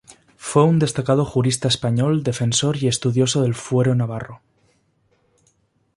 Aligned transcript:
Fue 0.35 0.63
un 0.63 0.79
destacado 0.79 1.25
jurista 1.25 1.67
español, 1.67 2.23
defensor 2.23 2.81
y 2.81 2.87
estudioso 2.87 3.43
del 3.43 3.53
Fuero 3.53 3.93
Navarro. 3.93 4.41